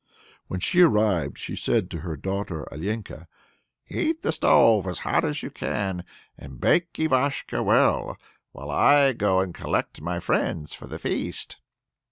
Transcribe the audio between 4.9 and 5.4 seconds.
hot